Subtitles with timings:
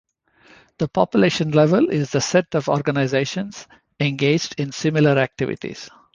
[0.79, 3.67] The population level is the set of organizations
[3.99, 5.91] engaged in similar activities.